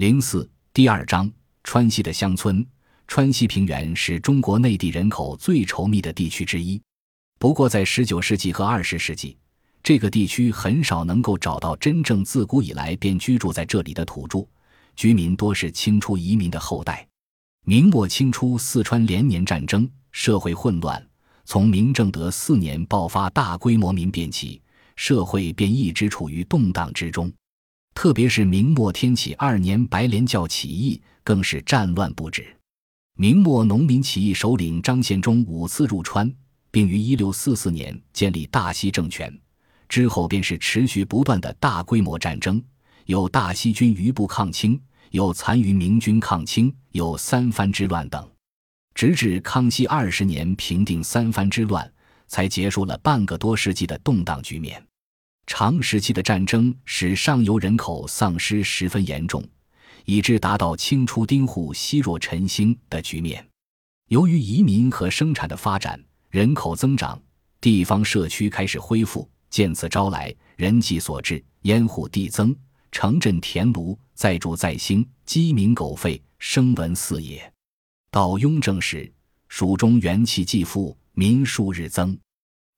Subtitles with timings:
[0.00, 1.30] 零四第二章
[1.62, 2.66] 川西的乡村。
[3.06, 6.80] 川西平原是中国内地人口最稠密的地区之一。
[7.38, 9.36] 不过，在十九世纪和二十世纪，
[9.82, 14.48] 这个地区很少能够找到真正自古以来便居住在这里的土著，
[14.96, 17.06] 居民多是清初移民的后代。
[17.66, 21.06] 明末清初，四川连年战争，社会混乱。
[21.44, 24.62] 从明正德四年爆发大规模民变起，
[24.96, 27.30] 社会便一直处于动荡之中。
[27.94, 32.56] 特别是明末天启二年白莲教起义，更是战乱不止。
[33.16, 36.32] 明末农民起义首领张献忠五次入川，
[36.70, 39.36] 并于一六四四年建立大西政权。
[39.88, 42.62] 之后便是持续不断的大规模战争，
[43.06, 48.26] 有大西军余部抗清，有残余明军抗清，有三藩之乱等。
[48.94, 51.92] 直至康熙二十年平定三藩之乱，
[52.28, 54.82] 才结束了半个多世纪的动荡局面。
[55.52, 59.44] 长时期的战争使上游人口丧失十分严重，
[60.04, 63.44] 以致达到清初丁户稀弱陈兴的局面。
[64.10, 67.20] 由于移民和生产的发展，人口增长，
[67.60, 72.54] 地方社区开始恢复，渐次招来人迹所至，烟户递增，
[72.92, 77.52] 城镇田庐再筑再兴，鸡鸣狗吠，声闻四野。
[78.12, 79.12] 到雍正时，
[79.48, 82.16] 蜀中元气既复，民数日增，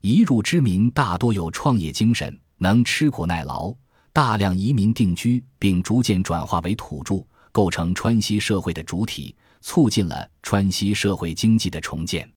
[0.00, 2.41] 移入之民大多有创业精神。
[2.63, 3.75] 能吃苦耐劳，
[4.13, 12.33] 大量移民定居，并逐渐转化为土著，构成川西社会的主体，促进了川西社会经济的重建。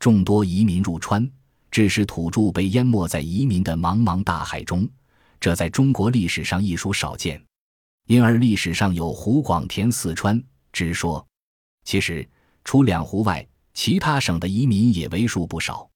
[0.00, 1.30] 众多移民入川，
[1.70, 4.88] 致使土著被淹没在移民的茫茫大海中，
[5.38, 7.40] 这在中国历史上亦属少见。
[8.08, 11.24] 因而历史上有“湖广填四川”之说。
[11.84, 12.28] 其实，
[12.64, 15.88] 除两湖外，其他省的移民也为数不少。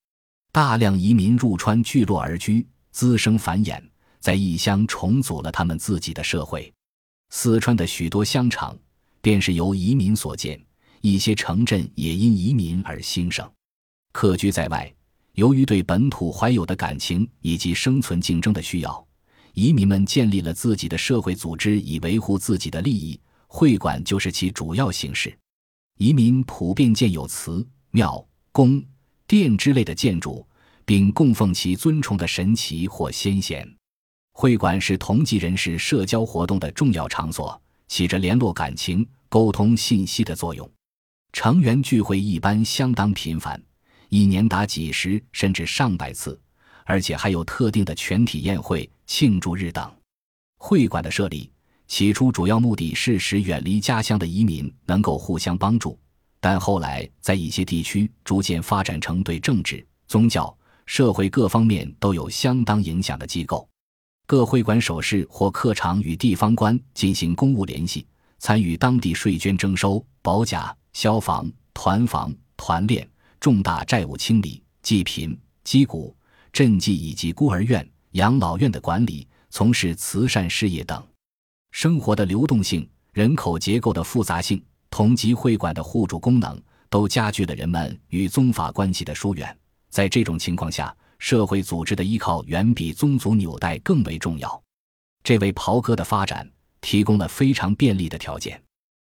[0.53, 2.65] 大量移民入川聚落而居。
[2.95, 3.83] 滋生繁衍，
[4.21, 6.73] 在异乡重组了他们自己的社会。
[7.31, 8.79] 四川的许多乡场，
[9.21, 10.65] 便是由移民所建，
[11.01, 13.51] 一些城镇也因移民而兴盛。
[14.13, 14.95] 客居在外，
[15.33, 19.05] 由于对本土怀有的感情以及生存竞争的需要，
[19.55, 23.21] 移民们建立了自己的社会组织，以维护自己的利益。
[23.49, 25.37] 会馆就是其主要形式。
[25.99, 28.81] 移民普遍建有祠、庙、宫、
[29.27, 30.47] 殿之类的建筑。
[30.85, 33.69] 并供奉其尊崇的神祇或先贤。
[34.33, 40.69] 会馆是同级人士社交活动的重要场所，起着联络感情、沟通信息的作用。
[41.33, 43.61] 成员聚会一般相当频繁，
[44.09, 46.41] 一年达几十甚至上百次，
[46.85, 49.93] 而且还有特定的全体宴会、庆祝日等。
[50.59, 51.51] 会馆的设立
[51.87, 55.99] 起初主要目的是使远离家乡的移民能够互相帮助，
[56.41, 60.57] 但后来在一些地区逐渐发展成对政治、宗教。
[60.87, 63.69] 社会各方面都有相当影响的机构，
[64.27, 68.07] 各会馆首饰或客场与地方官进行公务联系，
[68.39, 73.09] 参与当地税捐征收、保甲、消防、团防、团练、
[73.41, 76.15] 重大债务清理、济贫、击鼓、
[76.53, 81.03] 赈济以及孤儿院、养老院的管理，从事慈善事业等。
[81.73, 89.59] 生活的流动性、人口结构的复杂性、同级会馆的互助功能，都加剧了人们与宗法关系的疏远。
[89.95, 94.61] 在这种情况下，社会组织的依靠远比宗族纽带更为重要，
[95.23, 96.51] 这为袍哥的发展
[96.81, 98.61] 提供了非常便利的条件。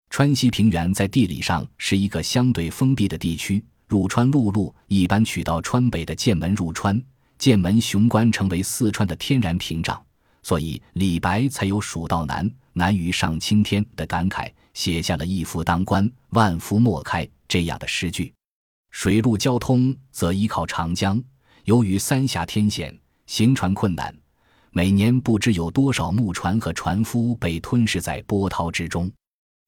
[0.09, 6.99] 川西平原在地理上是一个相对封闭的地区，入川陆路一般取到川北的剑门入川，
[7.37, 10.03] 剑门雄关成为四川的天然屏障，
[10.41, 18.33] 所以李白才有“蜀道难，难于上青天”的感慨，写下了一夫当关，万夫莫开这样的诗句。
[18.91, 21.21] 水陆交通则依靠长江，
[21.63, 24.15] 由于三峡天险，行船困难，
[24.71, 29.11] 每年不知有多少木船和船夫被吞噬在波涛之中。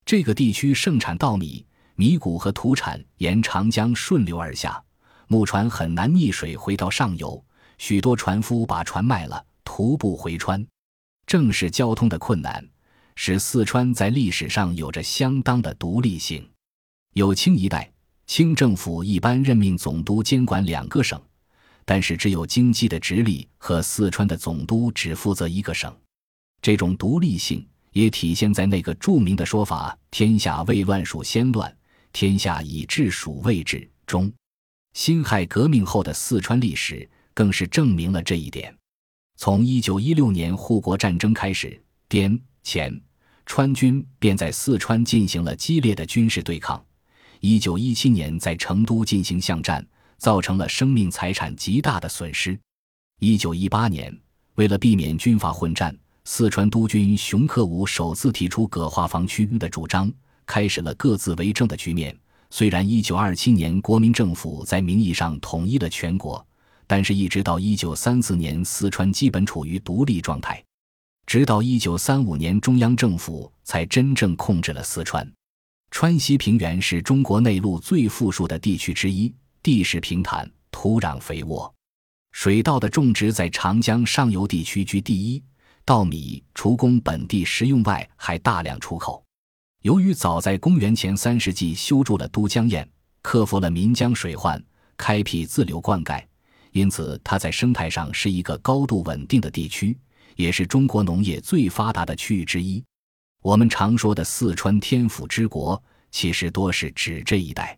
[0.06, 4.84] 这个地区盛产稻米、米谷和土产沿长江顺流而下，
[5.28, 7.44] 木船很难逆水回到上游，
[7.78, 10.63] 许多船夫把船卖了，徒步回川。
[11.25, 12.63] 正是交通的困难，
[13.16, 16.47] 使四川在历史上有着相当的独立性。
[17.14, 17.92] 有清一代。
[18.35, 21.22] 清政府一般任命总督监管两个省，
[21.85, 25.96] 但是只有京畿的直隶和四川的总督只负责一个省。
[26.59, 31.72] 这种独立性也体现在那个著名的说法“天下未乱属先乱，
[32.12, 34.34] 天下已治属未治”中。
[34.96, 38.76] 辛亥革命后的四川历史更是证明了这一点。
[39.38, 41.79] 从一九一六年护国战争开始，
[42.09, 43.00] 滇黔
[43.46, 46.84] 川军便在四川进行了激烈的军事对抗。
[47.45, 49.85] 一九一七年在成都进行巷战，
[50.17, 52.57] 造成了生命财产极大的损失。
[53.19, 54.17] 一九一八年，
[54.55, 55.93] 为了避免军阀混战，
[56.23, 60.09] 四川督军熊克武首次提出葛划防区的主张，
[60.45, 62.17] 开始了各自为政的局面。
[62.49, 66.47] 虽然1927年国民政府在名义上统一了全国，
[66.87, 70.63] 但是一直到1934年，四川基本处于独立状态。
[71.25, 75.29] 直到1935年，中央政府才真正控制了四川。
[75.93, 79.31] 川西平原是中国内陆最富庶的地区之一，
[79.61, 81.72] 地势平坦，土壤肥沃，
[82.31, 85.41] 水稻的种植在长江上游地区居第一。
[85.85, 89.23] 稻米除供本地食用外，还大量出口。
[89.84, 92.84] 由于早在公元前三世纪修筑了都江堰，
[93.22, 94.61] 克服了岷江水患，
[94.97, 96.25] 开辟自流灌溉，
[96.72, 99.95] 因此它在生态上是一个高度稳定的地区，
[100.37, 102.84] 也是中国农业最发达的区域之一。
[103.43, 105.81] 我们常说的四川天府之国，
[106.11, 107.78] 其实多是指这一带。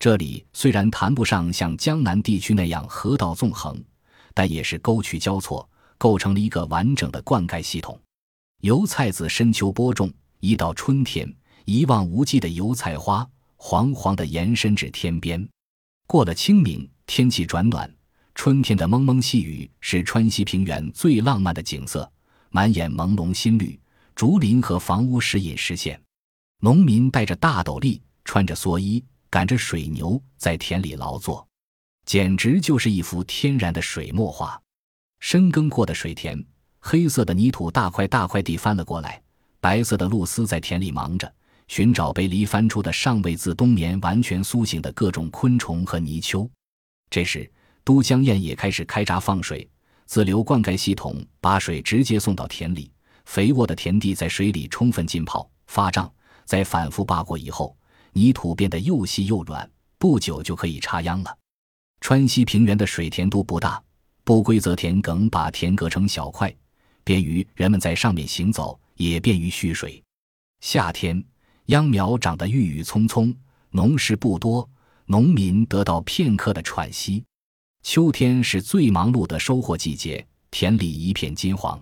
[0.00, 3.80] 这里虽然谈不上像江南地区那样河道纵横，
[4.34, 5.66] 但也是沟渠交错。
[5.98, 7.98] 构成了一个完整的灌溉系统。
[8.60, 11.32] 油菜自深秋播种，一到春天，
[11.64, 13.26] 一望无际的油菜花
[13.56, 15.48] 黄黄的延伸至天边。
[16.06, 17.90] 过了清明，天气转暖，
[18.34, 22.10] 春天的蒙蒙细雨是川西平原最浪漫的景色，
[22.50, 23.80] 满眼朦胧新绿，
[24.16, 26.00] 竹林和房屋时隐时现。
[26.60, 31.46] 农民戴着大斗笠，穿着蓑衣，赶着水牛在田里劳作，
[32.06, 34.58] 简直就是一幅天然的水墨画。
[35.20, 36.42] 深耕过的水田，
[36.80, 39.22] 黑色的泥土大块大块地翻了过来。
[39.60, 41.30] 白色的露丝在田里忙着
[41.68, 46.48] 寻找被犁翻出的尚未自冬眠完全苏醒的各种昆虫和泥鳅。
[47.10, 47.50] 这时，
[47.84, 49.68] 都江堰也开始开闸放水，
[50.06, 52.90] 自流灌溉系统把水直接送到田里。
[53.26, 56.10] 肥沃的田地在水里充分浸泡发胀，
[56.44, 57.76] 在反复扒过以后，
[58.12, 61.36] 泥土变得又细又软，不久就可以插秧了。
[62.00, 63.82] 川西平原的水田都不大。
[64.24, 66.52] 不规则田埂把田割成小块，
[67.04, 70.02] 便于人们在上面行走，也便于蓄水。
[70.60, 71.22] 夏天
[71.66, 73.32] 秧苗长得郁郁葱葱，
[73.70, 74.68] 农事不多，
[75.04, 77.22] 农民得到片刻的喘息。
[77.84, 81.80] 秋天是最忙碌的收获季节，田里一片金黄，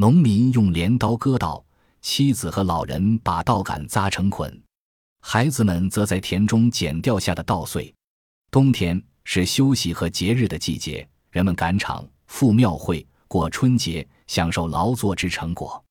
[0.00, 1.62] 农民用镰刀割稻，
[2.00, 4.50] 妻子和老人把稻杆扎成捆，
[5.20, 7.94] 孩子们则在田中捡掉下的稻穗。
[8.50, 11.06] 冬天是休息和节日的季节。
[11.30, 15.84] 人们赶场、赴庙会、过春节，享受劳作之成果。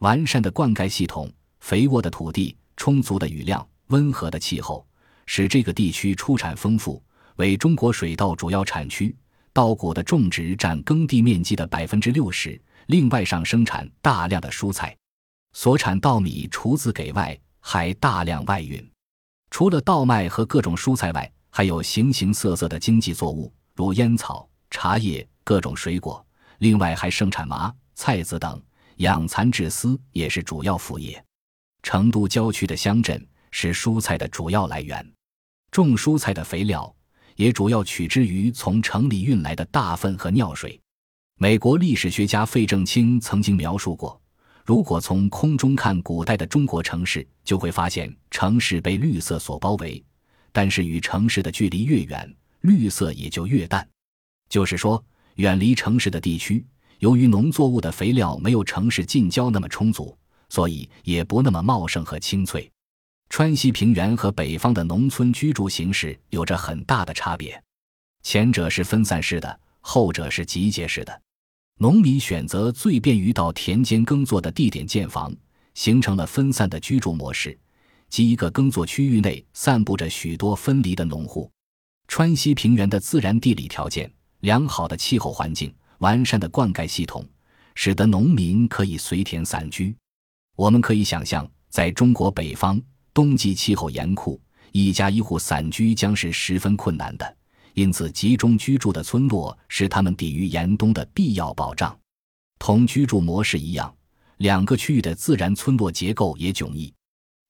[0.00, 4.86] 完善的灌溉系统、肥沃的土地、充足的雨量、温和的气候，
[5.24, 7.02] 使这个地区出产丰富，
[7.36, 9.16] 为中国水稻主要产区。
[9.54, 14.96] 稻谷的种植占耕地面积的百分之六十，另外上生产大量的蔬菜。
[15.52, 18.84] 所产稻米除自给外，还大量外运。
[19.50, 24.48] 除了稻麦和各种蔬菜外，还有形形色色的经济作物，如烟草。
[24.68, 26.26] 茶叶、各种水果，
[26.58, 28.60] 另外还盛产麻、菜籽等，
[28.96, 31.24] 养蚕制丝也是主要副业。
[31.84, 35.08] 成都郊区的乡镇是蔬菜的主要来源，
[35.70, 36.94] 种蔬菜的肥料
[37.36, 40.78] 也主要取之于从城里运来的大粪和尿水。
[41.38, 44.18] 美国历史学家费正清曾经描述过：
[44.64, 50.02] 如果从空中看古代的中国城市，就会发现城市被绿色所包围，
[50.50, 53.86] 但是与城市的距离越远，绿色也就越淡。
[54.48, 55.04] 就是说，
[55.34, 56.64] 远离城市的地区，
[57.00, 60.16] 由于农作物的肥料没有城市近郊那么充足，
[60.48, 62.70] 所以也不那么茂盛和清脆。
[63.28, 67.62] 川西平原和北方的农村居住形式有着很大的差别，
[68.22, 71.20] 前者是分散式的，后者是集结式的。
[71.78, 75.34] 农民选择最便于到田间耕作的地点建房，
[75.74, 77.58] 形成了分散的居住模式，
[78.08, 81.50] 即一个耕作区域内散布着许多分离的农户。
[82.08, 84.10] 川西平原的自然地理条件。
[84.40, 87.26] 良好的气候环境、完善的灌溉系统，
[87.74, 89.96] 使得农民可以随田散居。
[90.54, 92.80] 我们可以想象，在中国北方，
[93.12, 94.40] 冬季气候严酷，
[94.72, 97.35] 一家一户散居将是十分困难的。
[97.76, 101.94] 因此，集中居住的村落是他们抵御严冬的必要保障。
[102.58, 103.94] 同居住模式一样，
[104.38, 106.90] 两个区域的自然村落结构也迥异。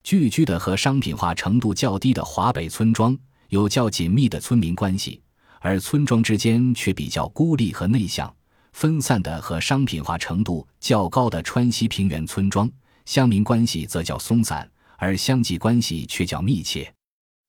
[0.03, 3.17] 聚居的和商品化程度较低的华北村庄，
[3.51, 5.23] 有较紧密的村民关系。
[5.61, 8.35] 而村庄之间却比较孤立和内向、
[8.73, 12.69] 分散的，和商品化程度较高的川西平原村庄，
[13.05, 16.93] 乡民关系则较松散，而乡际关系却较密切。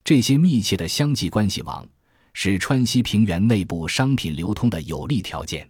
[0.04, 1.84] 这些密切的乡际关系网，
[2.40, 5.68] 是川西平原内部商品流通的有利条件。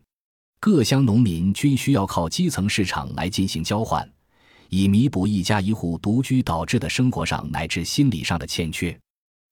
[0.60, 4.06] 各乡农民均需要靠基层市场来进行交换，
[4.68, 8.94] 以弥补一家一户独居导致的生活上乃至心理上的欠缺。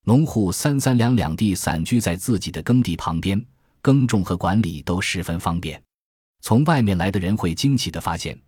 [0.04, 3.42] 农户三三两两地散居在自己的耕地旁边，
[3.80, 5.82] 耕种和管理都十分方便。
[6.42, 8.38] 从外面来的人会惊奇地发现，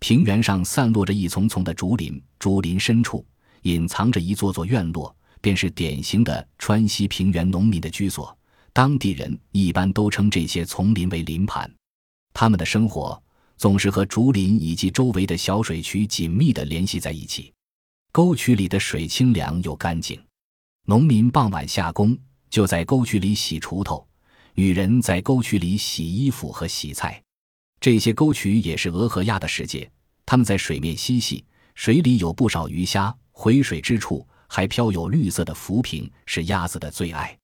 [0.00, 3.24] 平原上散落着一丛丛的竹林，竹林深处
[3.62, 8.36] 隐藏着一座座院落，便是典型的川西平原农民的居所。
[8.72, 11.68] 当地人一般都称这些丛林为林盘。
[12.32, 13.20] 他们的生活
[13.56, 17.52] 总是和竹林以及周围的小水渠紧密地联系在一起。
[18.12, 20.20] 沟渠里的水清凉又干净，
[20.86, 22.16] 农民傍晚下工
[22.48, 24.06] 就在沟渠里洗锄头，
[24.54, 27.20] 女人在沟渠里洗衣服和洗菜。
[27.80, 29.90] 这些沟渠也是鹅和鸭的世界，
[30.24, 37.38] 它们在水面嬉戏，水里有不少鱼虾，回水之处还飘有绿色的浮萍，是鸭子的最爱。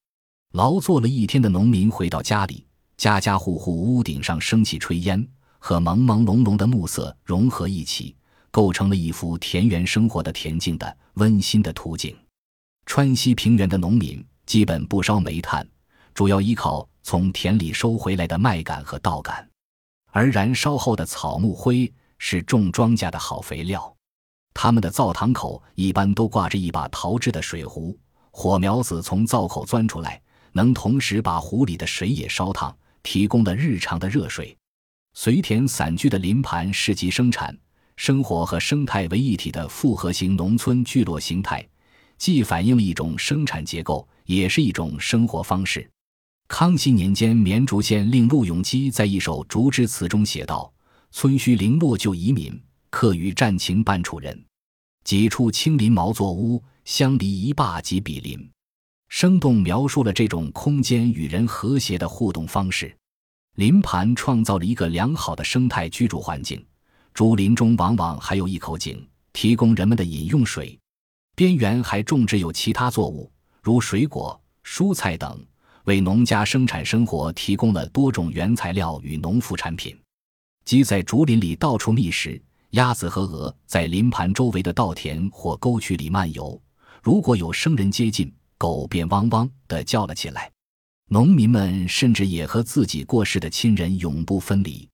[0.53, 5.25] 劳作了一天的农民回到家里，家家户户屋顶上升起炊烟，
[5.59, 8.17] 和朦朦胧胧的暮色融合一起。
[8.51, 12.17] 构成了一幅田园生活的恬静的、温馨的图景。
[12.87, 15.69] 川西平原的农民基本不烧煤炭，
[16.15, 19.51] 主要依靠从田里收回来的麦秆和稻杆，
[20.13, 23.94] 而燃烧后的草木灰是种庄稼的好肥料。
[24.55, 27.95] 他们的灶堂口一般都挂着一把陶制的水壶，
[28.31, 30.19] 火苗子从灶口钻出来，
[30.53, 34.57] 能同时把壶里的水也烧烫，提供了日常的热水。
[35.13, 37.55] 随田散居的林盘是集生产。
[37.97, 41.65] 生活和生态为一体的复合型农村聚落形态，
[42.19, 45.89] 既反映了一种生产结构，也是一种生活方式。
[46.49, 50.73] 康熙年间，绵竹县令陆永基在一首竹枝词中写道
[51.13, 52.61] ：“村须零落旧移民，
[52.95, 54.45] 客与战情半处人。
[55.03, 58.49] 几处青林茅作屋，相离一坝即比邻。”
[59.11, 62.97] 生动描述了这种空间与人和谐的互动方式。
[63.57, 66.65] 林盘创造了一个良好的生态居住环境。
[67.13, 70.79] 竹林中往往还有一口井，提供人们的饮用水。
[71.35, 75.45] 边缘还种植有其他作物，如水果、蔬菜等，
[75.85, 79.97] 为农家生产生活提供了多种原材料与农副产品。
[80.65, 82.41] 鸡在竹林里到处觅食，
[82.75, 86.61] 鸭子和鹅在林盘周围的稻田或沟渠里漫游。
[87.03, 90.51] 如果有生人接近，狗便汪汪地叫了起来。
[91.09, 94.89] 农民们甚至也和自己过世的亲人永不分离。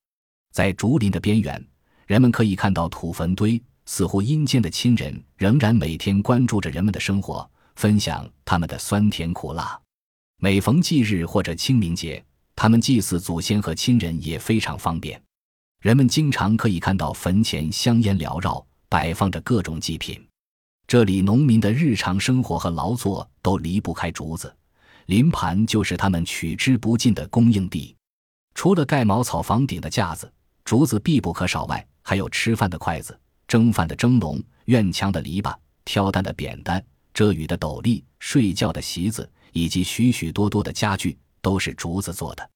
[0.53, 1.67] 在竹林的边缘。
[2.07, 9.81] 人们可以看到土坟堆，似乎阴间的亲人仍然每天关注着人们的生活，分享他们的酸甜苦辣。
[10.39, 12.23] 每逢祭日或者清明节，
[12.57, 15.23] 他们祭祀祖先和亲人也非常方便。
[15.81, 20.23] 人们经常可以看到坟前香烟缭绕，摆放着各种祭品。
[20.87, 24.55] 这里农民的日常生活和劳作都离不开竹子，
[25.07, 27.97] 林盘就是他们取之不尽的供应地。
[28.55, 30.31] 除了盖茅草房顶的架子，
[30.67, 31.87] 竹子必不可少外。
[32.03, 36.85] 还有吃饭的筷子、蒸饭的蒸笼、院墙的篱笆、挑担的扁担、
[37.15, 42.51] 遮雨的斗笠、睡觉的席子，以及许许多多的家具，都是竹子做的。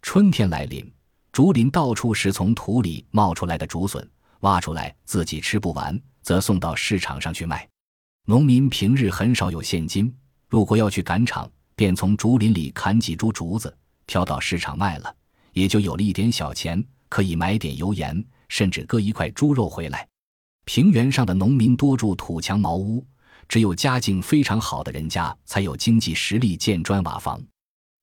[0.00, 0.90] 春天来临，
[1.34, 4.08] 竹林到处是从土里冒出来的竹笋，
[4.42, 7.68] 挖出来自己吃不完，则送到市场上去卖。
[8.24, 10.14] 农民平日很少有现金，
[10.48, 13.76] 如果要去赶场，便从竹林里砍几株竹子，
[14.06, 15.12] 挑到市场卖了，
[15.54, 18.24] 也就有了一点小钱，可以买点油盐。
[18.48, 20.06] 甚至割一块猪肉回来。
[20.66, 23.04] 平原上的农民多住土墙茅屋，
[23.48, 27.42] 只有家境非常好的人家才有经济实力建砖瓦房。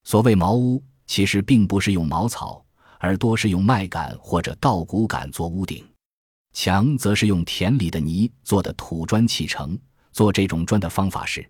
[0.04, 2.61] 所谓茅屋，其实并不是用茅草，
[3.02, 5.84] 而多是用麦秆或者稻谷杆做屋顶。
[6.54, 9.78] 墙则是用田里的泥做的土砖砌成。
[10.14, 11.50] 做这种砖的方法是：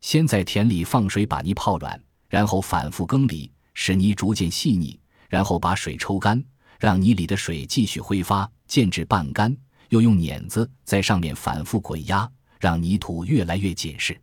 [0.00, 6.42] 先在田里放水把泥泡软，然后反复耕犁，使泥逐渐细腻，然后把水抽干。
[6.80, 9.54] 让泥里的水继续挥发，渐至半干，
[9.90, 12.28] 又用碾子在上面反复滚压，
[12.58, 14.18] 让泥土越来越紧实。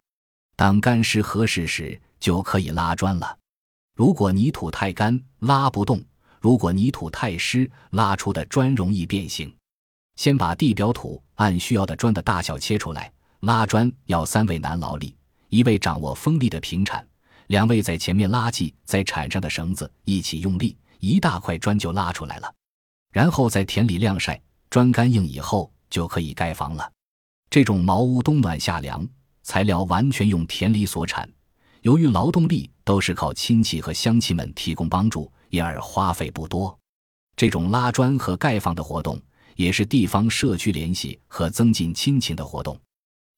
[0.56, 3.38] 当干湿合适时，就可以拉砖了。
[3.94, 6.00] 如果泥土太干，拉不动；
[6.48, 9.54] 如果泥土太湿，拉出的砖容易变形。
[10.16, 13.12] 先把地表土按需要的砖的大小切出来。
[13.42, 15.14] 拉砖要三位男劳力，
[15.50, 17.06] 一位掌握锋利的平铲，
[17.48, 20.78] 两位在前面拉系在铲上的绳子，一起用力。
[21.00, 22.50] 一大块砖就拉出来了，
[23.12, 26.90] 然后在田里晾晒，砖干硬以后就可以盖房了。
[27.50, 29.06] 这种茅屋冬暖夏凉，
[29.44, 31.30] 材料完全用田里所产。
[31.82, 36.78] 由于劳动力都是靠亲戚和乡亲们提供帮助，因而花费不多。
[37.36, 39.22] 这种拉砖和盖房的活动，
[39.56, 42.80] 也是地方社区联系和增进亲情的活动。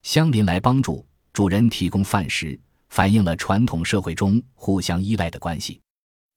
[0.04, 2.58] 乡邻来帮助，主人提供饭食，
[2.90, 5.82] 反映了传统社会中互相依赖的关系。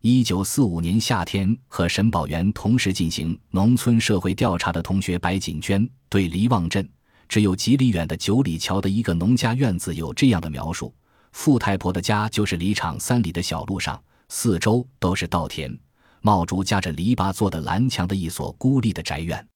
[0.01, 6.89] 一九四五年夏天，和沈宝元同时进行农村社会调查的同学白锦娟对黎望镇
[7.29, 10.93] 只有几里远的九里桥的一个农家院子有这样的描述：
[11.31, 14.03] 富太婆的家就是离场三里的小路上，
[14.35, 15.79] 四周都是稻田，
[16.23, 19.47] 茂竹夹着篱笆做的蓝墙的一所孤立的宅院。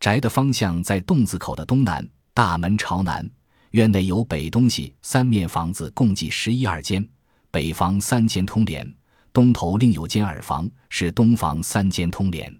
[0.00, 3.30] 宅的方向在洞子口的东南，大门朝南。
[3.72, 7.06] 院内有北东西三面房子，共计十一二间。
[7.50, 8.90] 北房三间通连，
[9.30, 12.50] 东头另有间耳房，是东房三间通连。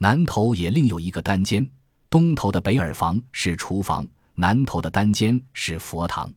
[0.00, 1.66] 南头也另有一个单间，
[2.10, 6.30] 东头的北耳房是厨房，南头的单间是佛堂。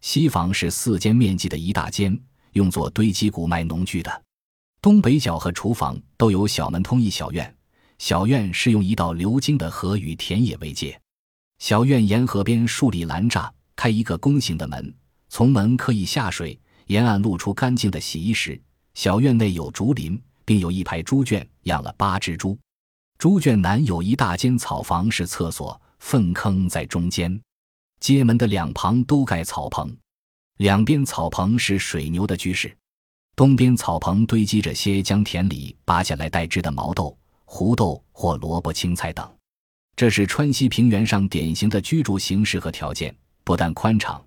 [0.00, 2.18] 西房是四间面积的一大间，
[2.52, 4.22] 用作堆积谷卖农具的。
[4.80, 7.54] 东北角和厨房都有小门通一小院，
[7.98, 11.00] 小院是用一道流经的河与田野为界。
[11.58, 14.94] 小院沿河边竖立栏栅，开一个弓形的门，
[15.28, 16.58] 从门可以下水。
[16.86, 18.58] 沿岸露出干净的洗衣石。
[18.94, 22.58] 小院内有竹林，并有一排猪圈，养了八只猪。
[23.18, 27.38] 猪圈南有一大间草房，是厕所，粪坑在中间。
[28.00, 29.94] 街门的两旁都盖草棚，
[30.58, 32.76] 两边草棚是水牛的居室。
[33.36, 39.32] 东边草棚堆积着些将田里拔下来待枝的毛豆、胡豆或萝卜、青菜等。
[39.94, 44.20] 这是川西平原上典型的居住形式和条件，不但宽敞，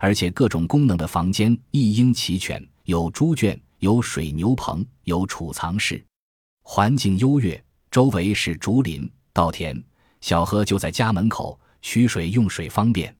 [0.00, 6.04] 而且各种功能的房间一应齐全，有猪圈，有水牛棚，有储藏室，
[6.64, 7.62] 环境优越，
[7.92, 9.80] 周围是竹林、稻田，
[10.20, 13.14] 小河就在家门口，取水用水方便。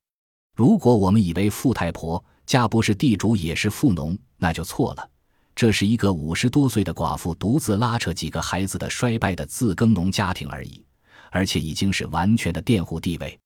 [0.53, 5.07] 如果我们以为富太婆家不是地主也是富农，那就错了。
[5.55, 10.83] 这是一个五十多岁的寡妇独自拉扯几个孩子的衰败的自耕农家庭而已。
[11.29, 13.37] 而且已经是完全的佃户地位。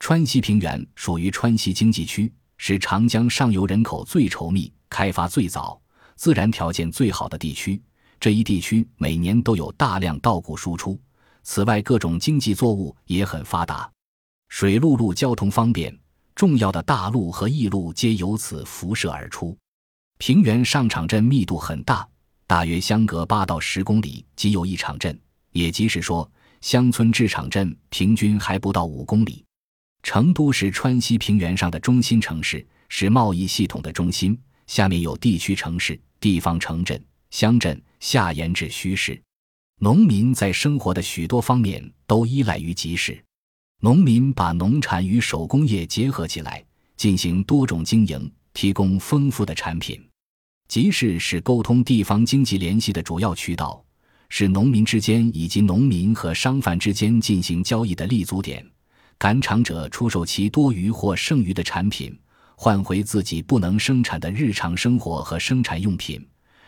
[0.00, 5.80] 川西平原属于川西经济区，是长江上游人口最稠密、开发最早、
[6.16, 7.80] 自然条件最好的地区。
[8.18, 11.00] 这一地区每年都有大量稻谷输出。
[11.44, 13.88] 此外，各种经济作物也很发达，
[14.48, 15.96] 水陆路交通方便，
[16.40, 19.54] 重要的大路和驿路皆由此辐射而出。
[20.16, 22.08] 平原上场镇密度很大，
[22.46, 25.20] 大约相隔八到十公里即有一场镇，
[25.52, 26.26] 也即是说。
[26.62, 29.44] 乡村至场镇平均还不到五公里。
[30.02, 34.38] 成都是川西平原上的中心城市，是贸易系统的中心。
[34.66, 36.98] 下面有地区城市、地方城镇、
[37.30, 39.20] 乡镇，下延至虚市。
[39.78, 43.22] 农民在生活的许多方面都依赖于集市。
[43.82, 46.62] 农民把农产与手工业结合起来，
[46.98, 49.98] 进行多种经营，提供丰富的产品。
[50.68, 53.82] 集市是沟通地方经济联系的主要渠道。
[54.28, 58.64] 是农民之间以及农民和商贩之间进行交易的立足点。
[59.18, 62.16] 赶场者出售其多余或剩余的产品，
[62.54, 66.24] 换回自己不能生产的日常生活和生产用品，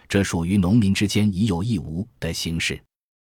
[0.09, 2.83] 这属于农民之间已有亦无的形式。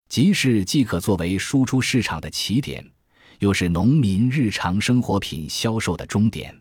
[0.10, 2.86] 集市既可作为输出市场的起点，
[3.40, 6.56] 又是农民日常生活品销售的终点。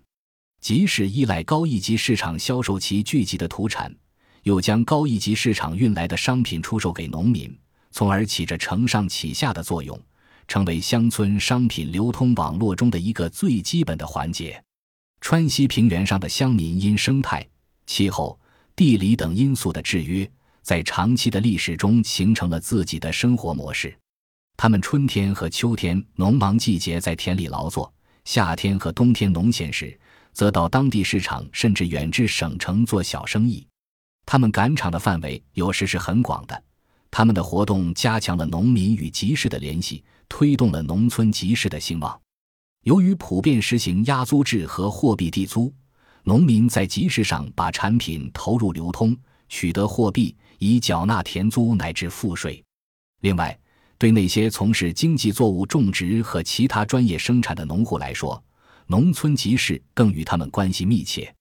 [0.60, 3.94] 即使依赖高一级市场销售其聚集的土产。
[4.44, 7.54] 又将高一级市场运来的商品出售给农民，
[7.90, 10.00] 从而起着承上启下的作用，
[10.46, 14.62] 成为乡村商品流通网络中的一个最基本的环节。
[15.20, 17.46] 川西平原上的乡民因生态、
[17.84, 18.38] 气候、
[18.74, 20.30] 地理等因素的制约，
[20.62, 23.94] 在长期的历史中形成了自己的生活模式。
[24.60, 27.94] 他们春天和秋天农忙季节在田里劳作，
[28.24, 29.96] 夏天和冬天农闲时，
[30.32, 33.64] 则到当地市场甚至远至省城做小生意。
[34.26, 36.60] 他们赶场的范围有时是很广的，
[37.08, 42.20] 他们的活动加强了农民与集市的联系，推动了农村集市的兴旺。
[42.82, 45.72] 由于普遍实行压租制和货币地租，
[46.24, 49.16] 农民在集市上把产品投入流通，
[49.48, 52.60] 取得货币以缴纳田租乃至赋税。
[53.20, 53.56] 另外，
[53.98, 58.40] 对那些从事经济作物种植和其他专业生产的农户来说，
[58.86, 61.34] 农村集市更与他们关系密切。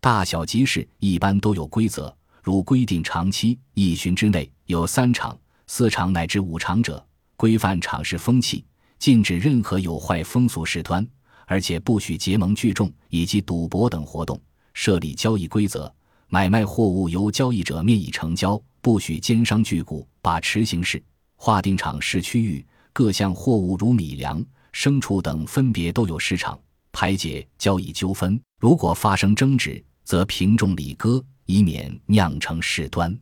[0.00, 2.16] 大小集市一般都有规则。
[2.44, 7.04] 如规定长期一旬之内有三场、四场乃至五场者，
[7.36, 8.64] 规范场市风气，
[9.00, 11.04] 禁止任何有坏风俗事端，
[11.44, 14.40] 而且不许结盟聚众以及赌博等活动。
[14.74, 15.92] 设立交易规则，
[16.28, 21.02] 买卖货物由交易者面议成交，不许奸商聚股把持形式。
[21.36, 26.58] 划定场市区域，各项货物如米粮、牲畜等分别都有市场，
[26.90, 28.40] 排解交易纠纷。
[28.60, 31.24] 如果发生争执，则平重礼割。
[31.48, 33.16] 以免酿成事端，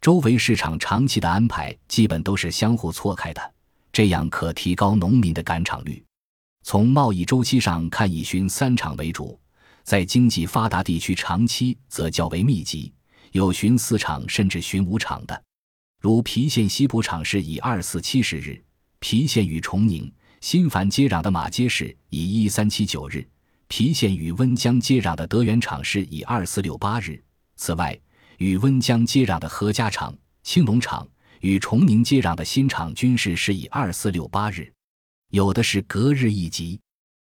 [0.00, 3.54] 周围市场长期的安排基本都是相互错开的，
[3.92, 6.02] 这样可提高农民的赶场率。
[6.62, 9.38] 从贸易周期上看，以巡三场为主，
[9.84, 12.90] 在经济发达地区长期则较为密集，
[13.32, 15.42] 有巡四场甚至巡五场的。
[16.00, 18.62] 如郫县西浦场是以二四七十日，
[19.00, 23.26] 郫县与崇宁、新繁接壤的马街市以一三七九日，
[23.68, 27.20] 郫县与温江接壤的德源场是以二四六八日。
[27.56, 27.98] 此外，
[28.36, 31.04] 与温江接壤的何家场、青龙场
[31.40, 34.72] 与崇宁接壤的新场均是是以二四六八日。
[35.30, 36.80] 有的是隔日一集，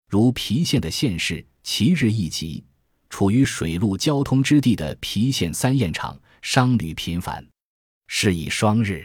[0.09, 2.65] 如郫县的县市，其日一集。
[3.09, 7.45] 处于水陆交通之地的郫县三堰场，商旅频繁，
[8.13, 9.05] 是以双日；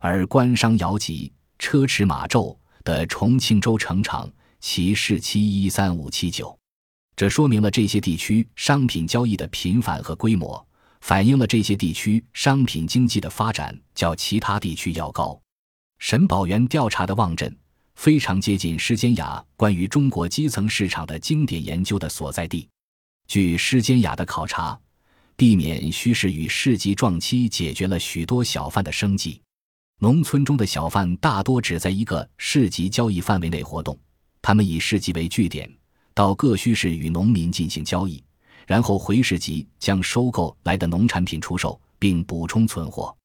[0.00, 6.58] 而官商摇集、车驰马骤的重庆州城场，其市期一三五七九。
[7.14, 10.66] 这说明了这些地区商品交易的频繁和规模，
[11.00, 15.40] 反映了这些地区商品经济的发展较其他地区要高。
[16.00, 17.56] 沈宝元调查的望镇，
[17.94, 22.68] 非常接近施坚雅关于中国基层市场的经典研究的所在地。
[23.28, 24.78] 据施坚雅的考察，
[25.36, 29.40] 避免虚市与市集撞期，解决了许多小贩的生计。
[29.98, 33.98] 农村中的小贩大多只在一个市集交易范围内活动，
[34.40, 35.68] 他们以市集为据点，
[36.14, 38.22] 到各墟市与农民进行交易，
[38.66, 43.16] 然后回市集将收购来的农产品出售，并补充存货。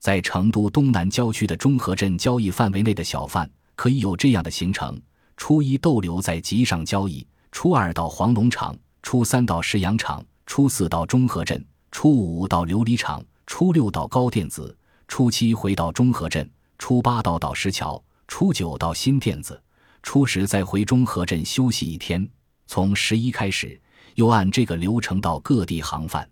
[0.00, 5.00] 在成都东南郊区的中和镇交易范围内的小贩，可以有这样的行程：
[5.36, 8.76] 初一逗留在集上交易，初二到黄龙场。
[9.00, 14.74] 初三到石羊场，初四到中和镇，初五到琉璃厂，初六到高店子，
[15.06, 19.62] 初七回到中和镇，初八到岛石桥，初九到新店子，
[20.02, 22.26] 初十再回中和镇休息一天。
[22.66, 23.78] 从十一开始，
[24.14, 26.26] 又按这个流程到各地行贩。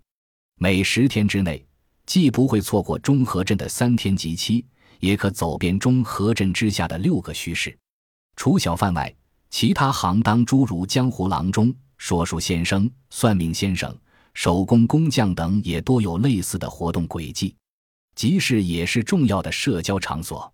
[0.59, 1.63] 每十天之内，
[2.07, 4.65] 既不会错过中和镇的三天集期，
[4.99, 7.77] 也可走遍中和镇之下的六个墟市。
[8.35, 9.15] 除小贩外，
[9.51, 11.71] 其他行当诸如江湖郎中。
[11.99, 13.91] 说书先生、算命先生、
[14.37, 17.55] 手工工匠等也多有类似的活动轨迹。
[18.13, 20.53] 集市也是重要的社交场所，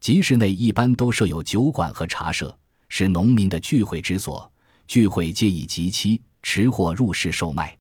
[0.00, 2.56] 集市内一般都设有酒馆和茶社，
[2.88, 4.48] 是农民的聚会之所。
[4.86, 7.76] 聚会皆以集期持货入市售卖，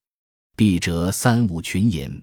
[0.55, 2.19] 闭折三五群饮。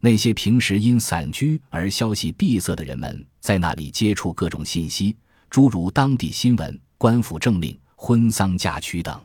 [0.00, 5.16] 那些平时因散居而消息闭塞的人们，在那里接触各种信息，
[5.50, 9.20] 诸如当地新闻、官府政令、婚丧嫁娶等。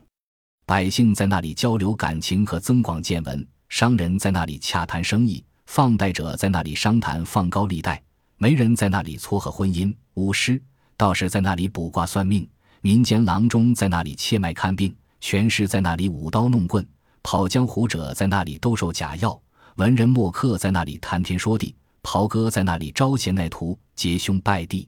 [0.68, 8.04] 百姓在那里交流感情和增广见闻，商人在那里洽谈生意，放贷者在那里商谈放高利贷，
[8.36, 10.62] 媒人在那里撮合婚姻，巫师、
[10.98, 12.46] 道士在那里卜卦算命，
[12.82, 16.86] 民间郎中在那里切脉看病，权势在那里舞刀弄棍，
[17.24, 19.42] 跑江湖者在那里兜售假药，
[19.78, 24.86] 文人墨客在那里谈天说地，袍哥在那里招贤纳徒，结兄拜弟，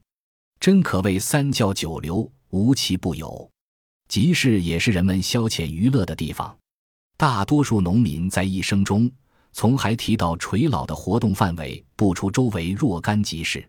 [0.59, 3.49] 真可谓三教九流，无奇不有。
[4.09, 6.57] 集市也是人们消遣娱乐的地方。
[7.15, 9.09] 大多数农民在一生中，
[9.53, 13.63] 从还提到垂老的活动范围不出周围若干集市。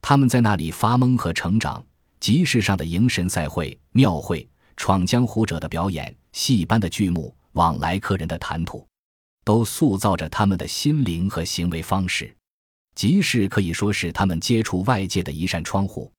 [0.00, 1.84] 他们在那里发懵和成长。
[2.20, 8.86] 集市上的迎神赛会、庙会、闯江湖者的表演、戏班的剧目、往来客人的谈吐，
[9.42, 12.32] 都塑造着他们的心灵和行为方式。
[12.94, 16.12] 集市可以说是他们接触外界的一扇窗户。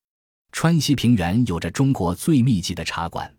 [0.51, 3.33] 川西平原有着中国最密集的茶馆。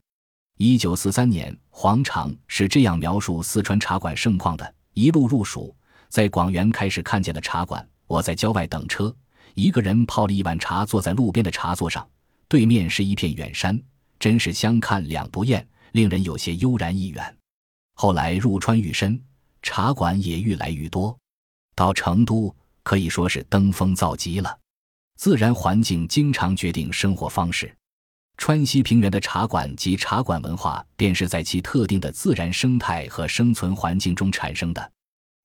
[0.56, 5.74] 一九四三年，黄常是这样描述四川茶馆盛况的：一路入蜀，
[6.08, 7.84] 在广元开始看见了茶馆。
[8.06, 9.12] 我在郊外等车，
[9.54, 12.08] 一个人泡了一碗茶，坐在路边的茶座上，
[12.46, 13.82] 对面是一片远山，
[14.20, 17.36] 真是相看两不厌，令人有些悠然意远。
[17.94, 19.20] 后来入川愈深，
[19.60, 21.18] 茶馆也愈来愈多，
[21.74, 24.56] 到成都可以说是登峰造极了。
[25.16, 27.76] 自然环境经常决定生活方式。
[28.36, 34.92] 川西平原的茶馆及茶馆文化，便是在其特定的自然生态和生存环境中产生的。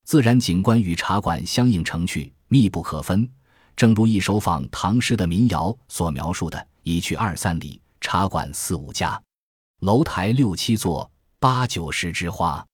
[0.06, 3.30] 自然景观与茶馆相映成趣，密不可分。
[3.76, 9.22] 正如一首仿唐诗的民谣所描述的：“一去二三里，茶馆四五家，
[9.82, 12.66] 楼台六七座，八九十枝花。”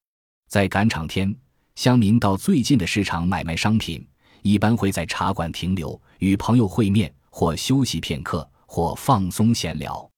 [0.49, 1.35] 在赶场天，
[1.75, 4.07] 乡民到最近的市场买卖商品，
[4.41, 8.49] 一般会在茶馆停留，与朋友会面或休息片刻。
[8.75, 10.11] 或放松闲聊，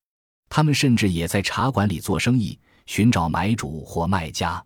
[0.49, 4.65] 他们甚至也在茶馆里做生意，寻找买主或卖家。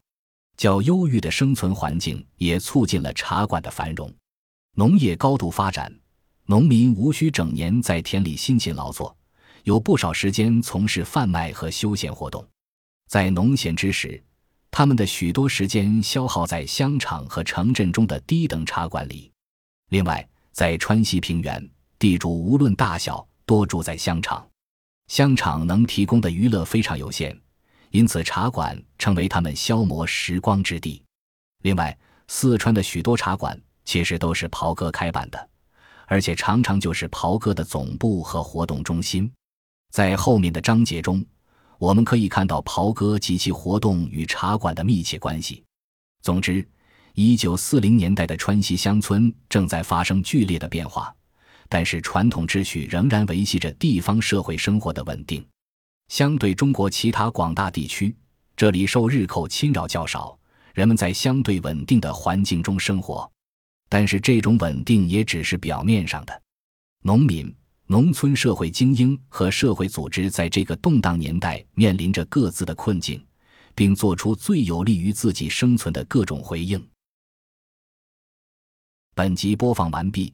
[0.56, 4.10] 较优裕的生存环境也促进了茶馆的繁荣。
[4.78, 5.94] 农业高度发展，
[6.46, 9.14] 农民无需整年在田里辛勤劳作，
[9.66, 12.48] 有不少时间从事贩卖和休闲活动。
[13.10, 14.24] 在农闲之时，
[14.72, 19.30] 他们的许多时间消耗在乡场和城镇中的低等茶馆里。
[19.90, 23.28] 另外，在川西平原，地主无论大小。
[23.52, 24.48] 多住在乡场，
[25.08, 27.38] 乡场能提供的娱乐非常有限，
[27.90, 31.04] 因此茶馆成为他们消磨时光之地。
[31.64, 31.98] 另外，
[32.30, 35.50] 四川的许多茶馆其实都是袍哥开办的，
[36.06, 39.30] 而且常常就是袍哥的总部和活动中心。
[39.92, 41.22] 在后面的章节中，
[41.78, 45.62] 我们可以看到袍哥及其活动与茶馆的密切关系。
[46.22, 46.66] 总之，
[47.16, 51.14] 一九四零年代的川西乡村正在发生剧烈的变化。
[51.74, 55.42] 但是传统秩序仍然维系着地方社会生活的稳定。
[56.10, 58.14] 相对中国其他广大地区，
[58.58, 60.38] 这里受日寇侵扰较少，
[60.74, 63.32] 人们在相对稳定的环境中生活。
[63.88, 66.42] 但是这种稳定也只是表面上的。
[67.04, 67.56] 农民、
[67.88, 73.26] 农村社会精英和社会组织在这个动荡年代面临着各自的困境，
[73.74, 76.86] 并做出最有利于自己生存的各种回应。
[79.16, 80.34] 本集播放完毕，